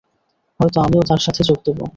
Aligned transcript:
হয়তো 0.59 0.77
আমিও 0.81 1.03
তার 1.09 1.21
সাথে 1.23 1.41
যোগ 1.43 1.59
দেব। 1.65 1.79